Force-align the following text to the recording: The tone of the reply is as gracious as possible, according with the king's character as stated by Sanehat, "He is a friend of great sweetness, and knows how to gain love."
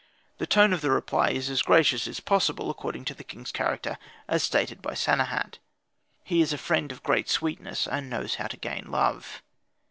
The 0.39 0.47
tone 0.47 0.73
of 0.73 0.81
the 0.81 0.89
reply 0.89 1.29
is 1.29 1.47
as 1.51 1.61
gracious 1.61 2.07
as 2.07 2.19
possible, 2.19 2.71
according 2.71 3.05
with 3.07 3.19
the 3.19 3.23
king's 3.23 3.51
character 3.51 3.99
as 4.27 4.41
stated 4.41 4.81
by 4.81 4.95
Sanehat, 4.95 5.59
"He 6.23 6.41
is 6.41 6.51
a 6.51 6.57
friend 6.57 6.91
of 6.91 7.03
great 7.03 7.29
sweetness, 7.29 7.85
and 7.87 8.09
knows 8.09 8.33
how 8.41 8.47
to 8.47 8.57
gain 8.57 8.89
love." 8.89 9.43